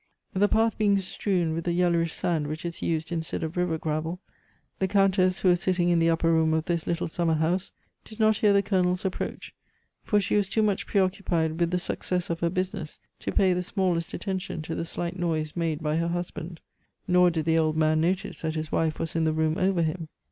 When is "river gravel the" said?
3.55-4.87